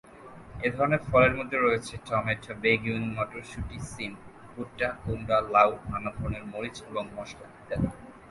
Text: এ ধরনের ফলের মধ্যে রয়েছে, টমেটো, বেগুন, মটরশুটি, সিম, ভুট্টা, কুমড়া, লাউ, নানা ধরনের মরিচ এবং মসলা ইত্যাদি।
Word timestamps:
এ 0.65 0.69
ধরনের 0.75 1.01
ফলের 1.09 1.33
মধ্যে 1.39 1.57
রয়েছে, 1.57 1.93
টমেটো, 2.07 2.51
বেগুন, 2.63 3.03
মটরশুটি, 3.17 3.77
সিম, 3.91 4.13
ভুট্টা, 4.53 4.87
কুমড়া, 5.01 5.37
লাউ, 5.53 5.69
নানা 5.91 6.09
ধরনের 6.17 6.43
মরিচ 6.51 6.77
এবং 6.89 7.03
মসলা 7.17 7.45
ইত্যাদি। 7.51 7.87